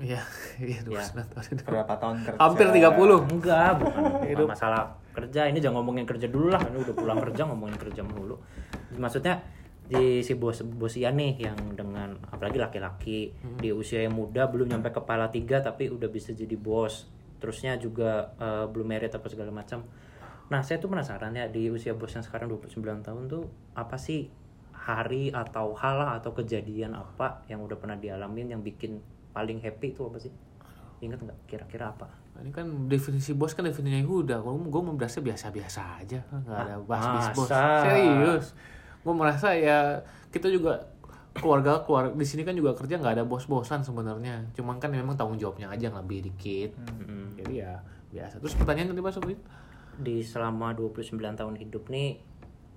[0.00, 0.22] Iya
[0.62, 1.64] iya dua tahun itu.
[1.66, 2.38] berapa tahun kerja?
[2.38, 6.62] Hampir 30 enggak bukan, bukan masalah kerja ini jangan ngomongin kerja dulu lah.
[6.62, 8.38] Ini udah pulang kerja ngomongin kerja mulu.
[8.94, 9.42] Maksudnya
[9.90, 14.70] di si bos bos Ian nih yang dengan apalagi laki-laki di usia yang muda belum
[14.70, 17.10] nyampe kepala tiga tapi udah bisa jadi bos.
[17.42, 19.82] Terusnya juga eh, belum merit apa segala macam.
[20.46, 24.30] Nah saya tuh penasaran ya di usia bos yang sekarang 29 tahun tuh apa sih
[24.70, 29.02] hari atau hal atau kejadian apa yang udah pernah dialamin yang bikin
[29.34, 30.30] paling happy itu apa sih?
[31.02, 31.38] Ingat nggak?
[31.50, 32.06] Kira-kira apa?
[32.38, 34.38] Nah, ini kan definisi bos kan definisinya udah.
[34.38, 36.22] Kalau gue mau berasa biasa-biasa aja.
[36.30, 38.46] Nggak ada bahas bis bos serius
[39.00, 40.90] gue merasa ya kita juga
[41.30, 44.50] keluarga keluar di sini kan juga kerja nggak ada bos-bosan sebenarnya.
[44.52, 46.76] Cuman kan memang tanggung jawabnya aja yang lebih dikit.
[46.76, 47.38] Mm-mm.
[47.38, 47.72] jadi ya
[48.10, 48.42] biasa.
[48.42, 49.34] Terus pertanyaan tadi mas Sobri?
[50.00, 52.24] di selama 29 tahun hidup nih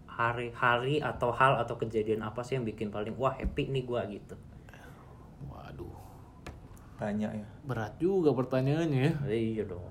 [0.05, 4.35] hari-hari atau hal atau kejadian apa sih yang bikin paling wah happy nih gua gitu?
[5.49, 5.97] Waduh.
[6.99, 7.47] Banyak ya.
[7.65, 9.13] Berat juga pertanyaannya ya.
[9.25, 9.81] Iya dong.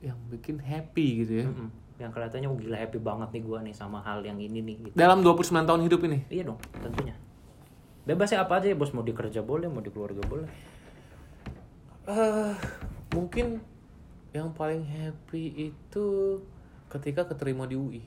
[0.00, 1.46] Yang bikin happy gitu ya.
[1.50, 1.68] Mm-mm.
[1.98, 4.94] Yang kelihatannya oh, gila happy banget nih gua nih sama hal yang ini nih gitu.
[4.98, 6.18] Dalam 29 tahun hidup ini?
[6.26, 7.14] Iya dong tentunya.
[8.04, 8.90] Bebas ya apa aja ya bos?
[8.90, 10.50] Mau di kerja boleh mau di keluarga boleh.
[12.10, 12.54] Eh
[13.14, 13.62] mungkin
[14.34, 16.06] yang paling happy itu
[16.90, 18.02] ketika keterima di UI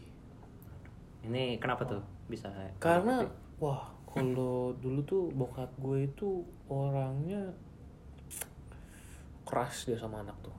[1.27, 3.27] ini kenapa tuh bisa karena
[3.59, 7.55] wah kalau dulu tuh bokap gue itu orangnya
[9.47, 10.55] keras dia sama anak tuh.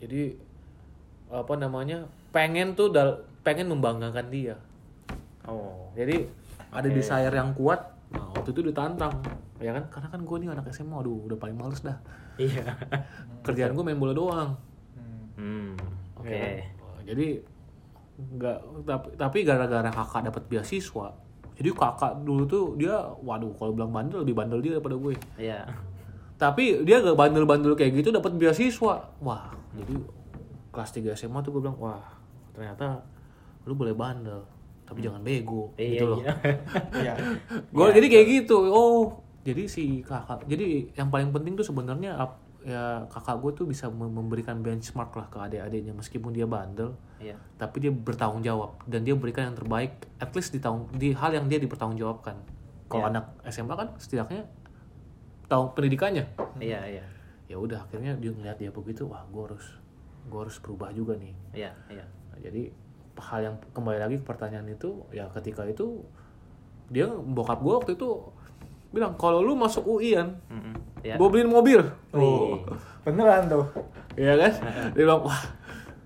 [0.00, 0.36] Jadi
[1.30, 4.58] apa namanya pengen tuh dal pengen membanggakan dia.
[5.46, 5.88] Oh.
[5.94, 6.26] Jadi
[6.70, 9.14] ada desire yang kuat nah waktu itu ditantang.
[9.62, 9.86] Ya kan?
[9.88, 11.98] Karena kan gue nih anak SMA aduh udah paling males dah.
[12.40, 12.74] Iya.
[13.46, 14.50] Kerjaan gue main bola doang.
[15.38, 15.78] Hmm.
[16.18, 16.26] oke.
[16.26, 16.52] Ya kan?
[17.06, 17.26] Jadi
[18.20, 21.08] nggak tapi tapi gara-gara kakak dapat beasiswa
[21.60, 25.12] jadi kakak dulu tuh dia waduh kalau bilang bandel lebih bandel dia daripada gue.
[25.36, 25.68] Iya.
[26.40, 29.12] Tapi dia gak bandel-bandel kayak gitu dapat beasiswa.
[29.20, 30.00] Wah jadi
[30.70, 32.02] kelas 3 SMA tuh gue bilang wah
[32.50, 33.02] ternyata
[33.66, 34.42] lu boleh bandel
[34.82, 36.18] tapi jangan bego iya gitu loh.
[36.18, 36.34] iya.
[37.06, 37.12] Iya.
[37.70, 42.18] gue jadi kayak gitu oh jadi si kakak jadi yang paling penting tuh sebenarnya
[42.60, 47.32] ya kakak gue tuh bisa mem- memberikan benchmark lah ke adik-adiknya meskipun dia bandel iya.
[47.56, 51.32] tapi dia bertanggung jawab dan dia berikan yang terbaik at least di tahun di hal
[51.32, 52.36] yang dia dipertanggungjawabkan.
[52.84, 53.10] Kalau Iya.
[53.16, 54.44] anak SMA kan setidaknya
[55.48, 56.26] tahu pendidikannya.
[56.60, 57.04] Iya, iya.
[57.48, 59.64] ya udah akhirnya dia ngeliat dia begitu wah gue harus
[60.30, 62.04] gue harus berubah juga nih Iya, iya.
[62.30, 62.70] Nah, jadi
[63.20, 66.06] hal yang kembali lagi ke pertanyaan itu ya ketika itu
[66.86, 68.08] dia bokap gue waktu itu
[68.88, 70.74] bilang kalau lu masuk UI kan Mm-mm.
[71.00, 71.14] Iya.
[71.14, 72.58] gue beliin mobil Oh,
[73.00, 73.64] beneran tuh.
[74.12, 74.52] Iya kan?
[74.92, 75.40] Dia bilang, wah,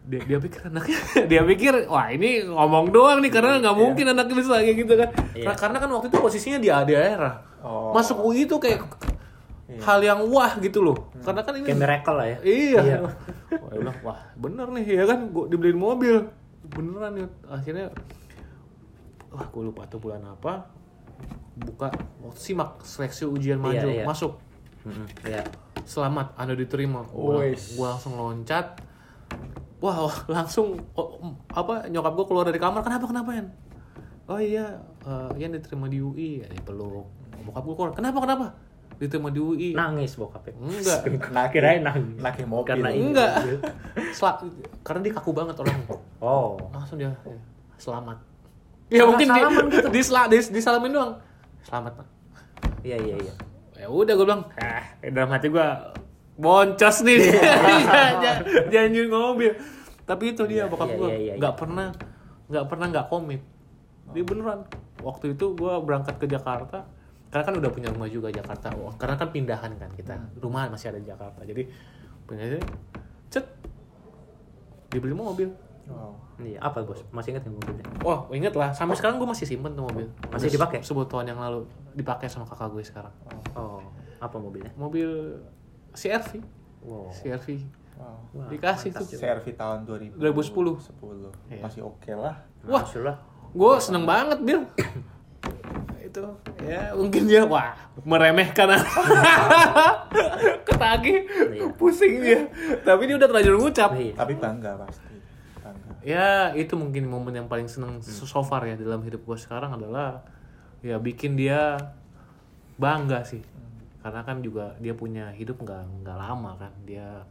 [0.04, 0.98] dia, dia pikir anaknya,
[1.30, 5.08] dia pikir, wah ini ngomong doang nih karena nggak mungkin anaknya bisa kayak gitu kan?
[5.34, 5.44] Iya.
[5.48, 7.34] Karena, karena kan waktu itu posisinya di daerah,
[7.64, 7.96] Oh.
[7.96, 8.84] masuk UI itu kayak
[9.82, 12.38] hal yang wah gitu loh, karena kan ini Kayak miracle lah ya.
[12.44, 12.98] iya, Iya.
[13.58, 16.16] wah, bilang, wah bener nih ya kan, gue dibeliin mobil,
[16.70, 17.86] beneran ya, akhirnya,
[19.34, 20.68] wah gue lupa tuh bulan apa,
[21.54, 21.88] buka
[22.22, 23.86] waktu simak seleksi ujian maju.
[23.86, 24.04] Iya, iya.
[24.06, 24.32] masuk.
[25.24, 25.42] Iya.
[25.84, 27.04] selamat anda diterima.
[27.08, 27.44] Gua
[27.96, 28.80] langsung loncat.
[29.84, 32.80] Wah wah, langsung oh, mm, apa nyokap gua keluar dari kamar.
[32.80, 33.48] Kenapa kenapa Yan?
[34.24, 37.04] Oh iya eh, Yan diterima di UI ya dipeluk.
[37.44, 38.46] Bokap gua keluar kenapa kenapa
[38.96, 40.54] diterima di UI Nangis bokapnya.
[40.56, 40.98] enggak
[41.34, 42.18] Nah, Kirain nangis.
[42.18, 42.68] Lagi mobil.
[42.70, 43.30] Karena enggak
[44.18, 44.40] Sel-
[44.80, 45.78] karena dia kaku banget orang
[46.18, 46.56] Oh.
[46.70, 47.38] langsung dia eh,
[47.76, 48.16] selamat
[48.86, 49.88] ya Salah mungkin di, salaman gitu.
[49.88, 51.12] di, di- disalamin doang
[51.62, 52.06] selamat pak
[52.80, 53.34] Iya, iya, iya.
[53.74, 55.66] ya udah gue bilang ah dalam hati gue
[56.34, 57.16] boncos nih
[58.70, 59.52] jangan jangan mobil
[60.04, 61.60] tapi itu dia Iya, bokap iya, gue iya, iya, nggak iya.
[61.60, 61.88] pernah
[62.44, 63.42] nggak pernah nggak komit
[64.12, 64.60] dia beneran
[65.00, 66.84] waktu itu gue berangkat ke Jakarta
[67.34, 70.94] karena kan udah punya rumah juga Jakarta Wah, karena kan pindahan kan kita rumah masih
[70.94, 71.66] ada di Jakarta jadi
[72.22, 72.62] punya
[73.26, 73.42] cet
[74.88, 75.50] dibeli mobil
[75.84, 76.16] Wow.
[76.40, 77.04] Iya, apa bos?
[77.12, 77.84] Masih ingat nggak mobilnya?
[78.00, 78.72] Wah, inget lah.
[78.72, 80.08] Sampai sekarang gue masih simpen tuh mobil.
[80.32, 80.78] Masih Udah dipakai?
[80.80, 83.12] se- Sebuah tahun yang lalu dipakai sama kakak gue sekarang.
[83.52, 83.84] Oh,
[84.16, 84.72] apa mobilnya?
[84.80, 85.36] Mobil
[85.92, 86.40] CRV.
[86.80, 87.12] Wow.
[87.12, 87.60] CRV.
[88.00, 88.48] Wow.
[88.48, 89.18] Dikasih mantap tuh.
[89.20, 90.88] CRV tahun 2000 2010.
[90.88, 91.52] 10.
[91.52, 91.60] Iya.
[91.60, 92.34] Masih oke lah.
[92.64, 92.82] Wah.
[93.52, 94.64] Gue seneng banget, Bil.
[96.14, 96.22] itu
[96.62, 97.74] ya mungkin dia wah
[98.06, 98.70] meremehkan
[100.62, 101.66] ketagih Iya.
[101.74, 102.46] pusing dia
[102.82, 104.14] tapi dia udah terlanjur ngucap Iya.
[104.14, 105.14] Tapi bangga pasti.
[105.58, 105.90] Bangga.
[106.00, 110.22] ya itu mungkin momen yang paling seneng so far ya dalam hidup gue sekarang adalah
[110.80, 111.74] ya bikin dia
[112.76, 113.42] bangga sih
[113.98, 117.24] karena kan juga dia punya hidup nggak nggak lama kan dia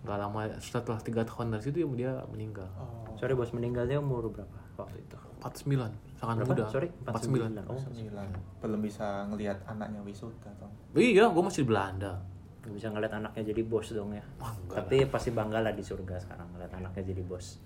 [0.00, 3.12] nggak lama setelah tiga tahun dari situ dia meninggal Oh.
[3.18, 5.18] Sorry bos meninggalnya umur berapa waktu itu?
[5.40, 6.50] 49 sangat Berapa?
[6.52, 8.28] muda Sorry, 49 Oh, Sembilan.
[8.60, 10.68] Belum bisa ngelihat anaknya wisuda toh.
[10.94, 12.12] iya gue masih di Belanda
[12.60, 14.20] nggak bisa ngeliat anaknya jadi bos dong ya.
[14.36, 17.56] Wah, enggak Tapi pasti bangga lah di surga sekarang ngeliat anaknya jadi bos.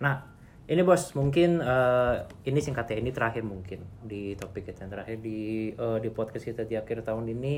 [0.00, 0.16] Nah,
[0.64, 2.14] ini bos mungkin eh,
[2.48, 6.64] ini singkatnya ini terakhir mungkin di topik kita yang terakhir di eh, di podcast kita
[6.64, 7.56] di akhir tahun ini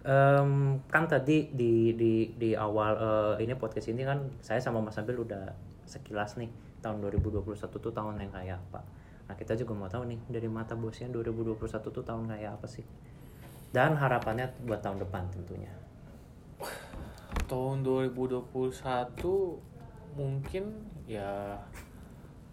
[0.00, 2.92] Em, kan tadi di di di awal
[3.36, 5.52] eh, ini podcast ini kan saya sama Mas Abil udah
[5.84, 6.48] sekilas nih
[6.80, 8.80] tahun 2021 tuh tahun yang kayak apa.
[9.30, 11.60] Nah kita juga mau tahu nih dari mata bosnya 2021
[11.92, 12.84] tuh tahun kayak apa sih?
[13.70, 15.70] Dan harapannya buat tahun depan tentunya.
[17.50, 18.50] tahun 2021
[20.18, 20.64] mungkin
[21.06, 21.58] ya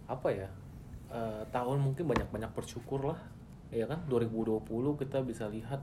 [0.06, 0.50] apa ya
[1.12, 3.20] eh, tahun mungkin banyak-banyak bersyukur lah
[3.74, 4.63] ya kan 2020
[5.02, 5.82] kita bisa lihat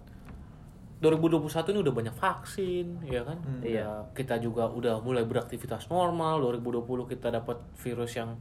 [1.05, 3.39] 2021 ini udah banyak vaksin ya kan?
[3.61, 8.41] Ya kita juga udah mulai beraktivitas normal 2020 kita dapat virus yang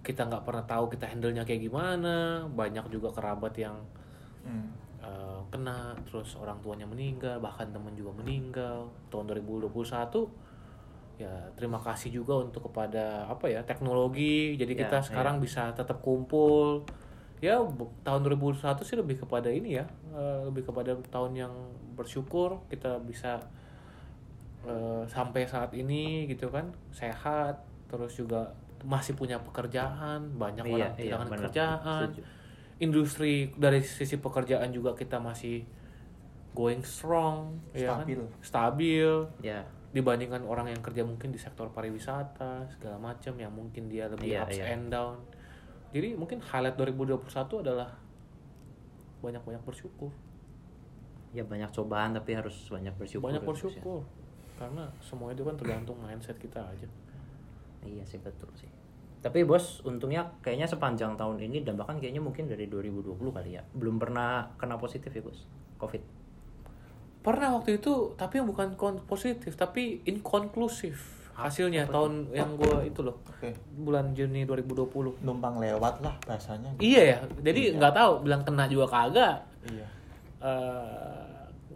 [0.00, 3.74] kita nggak pernah tahu kita handle-nya kayak gimana banyak juga kerabat yang
[4.46, 4.70] Hmm.
[5.02, 8.86] eh, kena terus orang tuanya meninggal bahkan teman juga meninggal.
[9.10, 10.30] Tahun 2021
[11.16, 14.54] ya terima kasih juga untuk kepada apa ya teknologi.
[14.54, 16.86] Jadi Ya, kita sekarang bisa tetap kumpul.
[17.42, 17.58] Ya
[18.00, 21.52] tahun 2021 sih lebih kepada ini ya eh, lebih kepada tahun yang
[21.96, 23.40] bersyukur kita bisa
[24.62, 27.56] eh, sampai saat ini gitu kan sehat
[27.86, 28.52] terus juga
[28.84, 31.38] masih punya pekerjaan banyak Iya, orang iya, kehilangan benar.
[31.40, 32.22] pekerjaan Setuju.
[32.78, 35.64] industri dari sisi pekerjaan juga kita masih
[36.52, 38.04] going strong ya kan?
[38.04, 38.20] Stabil.
[38.40, 44.06] stabil Ya, dibandingkan orang yang kerja mungkin di sektor pariwisata segala macam yang mungkin dia
[44.06, 44.64] lebih Iya, ups iya.
[44.72, 45.16] and down
[45.90, 47.96] jadi mungkin highlight 2021 adalah
[49.18, 50.12] banyak-banyak bersyukur
[51.36, 53.28] ya banyak cobaan tapi harus banyak bersyukur.
[53.28, 53.68] banyak ya, Bos, ya.
[53.68, 54.00] bersyukur
[54.56, 56.88] karena semua itu kan tergantung mindset kita aja
[57.82, 58.66] Iya sih betul sih.
[59.16, 63.62] Tapi bos, untungnya kayaknya sepanjang tahun ini dan bahkan kayaknya mungkin dari 2020 kali ya,
[63.70, 65.44] belum pernah kena positif ya bos,
[65.76, 66.02] COVID.
[67.20, 70.94] pernah waktu itu tapi yang bukan kon- positif tapi inkonklusif
[71.34, 73.50] hasilnya tahun yang gua itu loh Oke.
[73.76, 76.70] bulan Juni 2020 Numpang lewat lah bahasanya.
[76.78, 77.76] iya ya jadi Iya.
[77.76, 79.86] nggak tahu bilang kena juga kagak Iya.
[80.40, 81.25] eh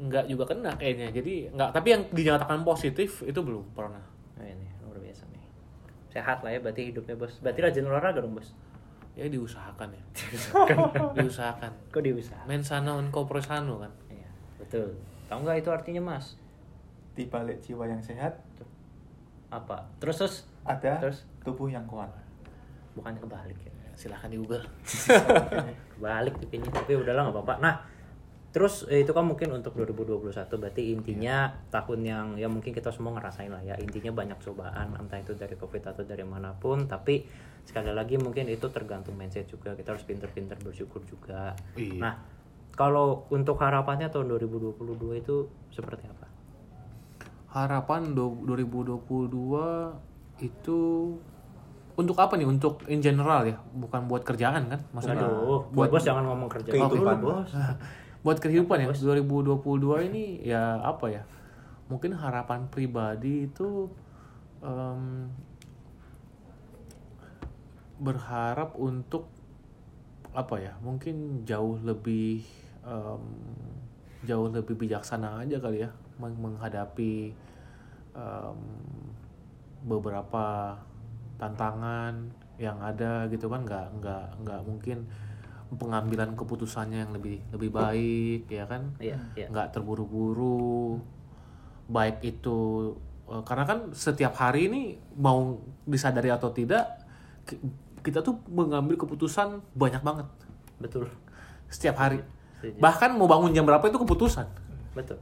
[0.00, 4.00] nggak juga kena kayaknya jadi nggak tapi yang dinyatakan positif itu belum pernah
[4.34, 5.44] Nah, ini luar biasa nih.
[6.08, 7.36] Sehat lah ya berarti hidupnya bos.
[7.38, 8.56] Berarti rajin olahraga dong bos.
[9.12, 10.02] ya diusahakan ya
[11.18, 12.40] diusahakan Kok diusaha?
[12.46, 14.96] mensana non corpore sano kan Iya, betul.
[15.28, 16.40] Tahu nggak itu artinya mas?
[17.12, 18.40] Di balik jiwa yang sehat
[19.50, 19.84] Apa?
[19.98, 21.26] Terus terus ada Terus?
[21.42, 22.08] tubuh yang kuat.
[22.90, 23.72] bukannya kebalik ya?
[23.92, 24.64] silahkan di google
[25.92, 27.54] Kebalik kayaknya, tapi udahlah nggak apa-apa.
[27.60, 27.74] Nah,
[28.50, 31.36] terus eh, itu kan mungkin untuk 2021 berarti intinya
[31.68, 35.54] tahun yang ya mungkin kita semua ngerasain lah ya intinya banyak cobaan entah itu dari
[35.54, 37.22] covid atau dari mana pun tapi
[37.62, 41.94] sekali lagi mungkin itu tergantung mindset juga kita harus pinter-pinter bersyukur juga Iya.
[41.96, 42.14] nah
[42.72, 44.82] kalau untuk harapannya tahun 2022
[45.16, 45.36] itu
[45.70, 46.26] seperti apa
[47.50, 49.94] harapan do- 2022
[50.40, 50.78] itu
[51.92, 56.00] untuk apa nih untuk in general ya bukan buat kerjaan kan maksudnya Aduh, buat bos
[56.00, 57.20] jangan ngomong kerja kehidupan.
[57.20, 57.50] dulu, bos.
[58.20, 61.22] buat kehidupan ya 2022 ini ya apa ya
[61.88, 63.88] mungkin harapan pribadi itu
[64.60, 65.26] em,
[68.00, 69.26] berharap untuk
[70.30, 72.44] apa ya mungkin jauh lebih
[72.84, 73.24] em,
[74.28, 77.32] jauh lebih bijaksana aja kali ya meng- menghadapi
[78.14, 78.58] em,
[79.88, 80.76] beberapa
[81.40, 82.28] tantangan
[82.60, 85.08] yang ada gitu kan nggak nggak nggak mungkin
[85.72, 89.46] pengambilan keputusannya yang lebih lebih baik ya kan Iya, iya.
[89.46, 90.98] nggak terburu-buru
[91.86, 92.58] baik itu
[93.26, 94.82] eh, karena kan setiap hari ini
[95.14, 97.02] mau disadari atau tidak
[97.44, 97.62] ki-
[98.00, 100.26] kita tuh mengambil keputusan banyak banget
[100.78, 101.06] Betul.
[101.66, 102.24] setiap hari
[102.56, 102.78] Setuju.
[102.78, 104.46] bahkan mau bangun jam berapa itu keputusan
[104.90, 105.18] Betul.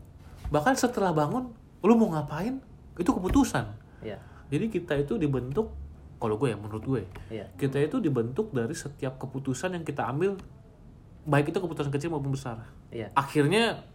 [0.49, 2.61] bahkan setelah bangun lu mau ngapain
[2.95, 3.69] itu keputusan
[4.01, 4.17] Iya.
[4.49, 5.75] jadi kita itu dibentuk
[6.19, 7.47] kalau gue ya menurut gue Iya.
[7.55, 10.35] kita itu dibentuk dari setiap keputusan yang kita ambil
[11.25, 12.59] baik itu keputusan kecil maupun besar
[12.91, 13.11] Iya.
[13.15, 13.87] akhirnya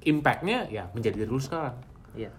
[0.00, 1.76] impactnya ya menjadi diri lu sekarang
[2.12, 2.30] Iya.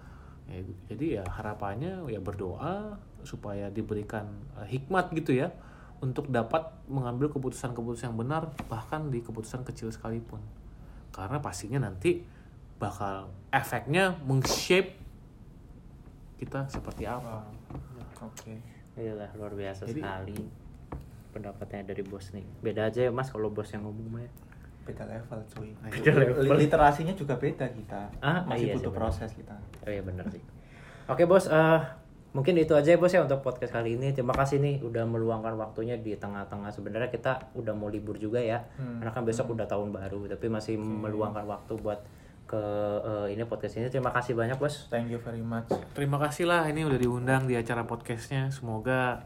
[0.52, 0.58] Ya,
[0.92, 4.28] jadi ya harapannya ya berdoa supaya diberikan
[4.60, 5.54] eh, hikmat gitu ya
[6.02, 10.42] untuk dapat mengambil keputusan-keputusan yang benar bahkan di keputusan kecil sekalipun
[11.14, 12.26] karena pastinya nanti
[12.82, 14.98] bakal efeknya meng-shape
[16.42, 17.46] kita seperti apa
[18.22, 18.58] Oke.
[19.02, 20.38] Iyalah luar biasa Jadi- sekali
[21.32, 22.46] pendapatnya dari bos nih.
[22.60, 24.22] Beda aja ya mas kalau bos yang ngomong mah.
[24.22, 24.32] ya.
[24.82, 25.70] Beda level cuy.
[25.80, 26.42] Beda level.
[26.44, 28.02] Li- Literasinya juga beda kita.
[28.20, 29.02] Ah, Masih iya butuh benar.
[29.08, 29.56] proses kita.
[29.82, 30.42] Oh iya bener sih.
[31.08, 31.82] Oke bos, eh
[32.32, 34.12] mungkin itu aja ya bos ya untuk podcast kali ini.
[34.12, 36.70] Terima kasih nih udah meluangkan waktunya di tengah-tengah.
[36.70, 39.00] Sebenarnya kita udah mau libur juga ya, Hmm.
[39.00, 40.28] karena kan besok udah tahun baru.
[40.28, 42.02] Tapi masih meluangkan waktu buat
[42.52, 42.64] ke
[43.02, 43.88] eh, ini podcast ini.
[43.88, 44.86] Terima kasih banyak bos.
[44.88, 45.72] Thank you very much.
[45.92, 49.24] terima kasih lah ini udah diundang di acara podcastnya semoga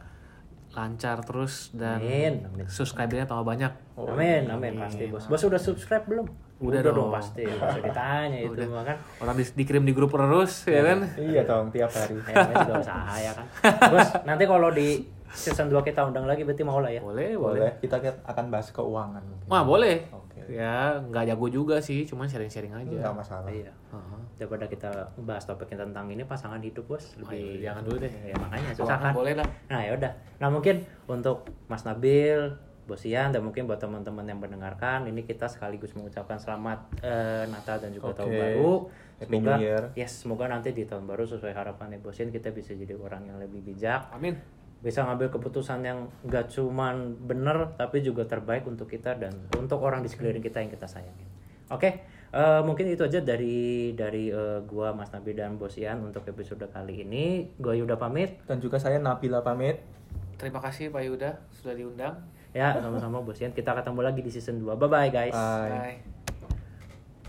[0.71, 2.67] lancar terus dan Amin, amin.
[2.67, 5.23] subscribernya tambah banyak Amin, amin pasti bos.
[5.25, 6.27] Bos udah subscribe belum?
[6.57, 7.11] Udah dong dong.
[7.11, 7.43] pasti.
[7.43, 8.83] Usah ditanya itu Udah.
[8.85, 8.97] kan.
[9.19, 12.15] orang di- dikirim di grup terus ya kan Iya dong tiap hari.
[12.21, 13.45] Ya, juga usaha ya kan.
[13.89, 16.99] Bos, nanti kalau di season 2 kita undang lagi berarti mau lah ya.
[16.99, 17.71] boleh boleh Boleh.
[17.79, 19.19] Kita akan bahas keuangan.
[19.21, 19.47] mungkin.
[19.47, 19.95] wah boleh.
[20.47, 23.49] Ya nggak jago juga sih cuman sharing-sharing aja Enggak masalah.
[23.49, 23.71] Iya.
[23.89, 24.19] Heeh.
[24.35, 28.11] Daripada kita bahas topiknya tentang ini pasangan hidup bos lebih iya, jangan dulu deh.
[28.25, 29.13] Ya makanya susah Keuangan kan.
[29.15, 30.11] boleh lah Nah ya udah.
[30.43, 30.75] Nah mungkin
[31.07, 32.39] untuk Mas Nabil,
[32.85, 37.81] Bos Ian dan mungkin buat teman-teman yang mendengarkan ini kita sekaligus mengucapkan selamat eh, Natal
[37.81, 38.39] dan juga tahun Oke.
[38.39, 38.73] baru.
[39.15, 39.83] Happy Semoga New Year.
[39.95, 43.39] yes semoga nanti di tahun baru sesuai harapannya Bos Ian kita bisa jadi orang yang
[43.39, 44.35] lebih bijak, amin
[44.85, 50.05] bisa ngambil keputusan yang gak cuman bener tapi juga terbaik untuk kita dan untuk orang
[50.05, 51.25] di sekeliling kita yang kita sayangin.
[51.73, 56.21] Oke, eh, mungkin itu aja dari dari eh, gua Mas Nabi dan Bos Ian untuk
[56.29, 57.49] episode kali ini.
[57.57, 58.37] Gua Yuda pamit.
[58.45, 59.81] Dan juga saya Nabila pamit.
[60.35, 62.19] terima kasih Pak Yuda sudah diundang
[62.55, 63.51] Ya, sama-sama Bos Ian.
[63.51, 64.79] Kita ketemu lagi di season 2.
[64.79, 65.35] Bye bye guys.
[65.35, 65.99] Bye.
[65.99, 66.33] bye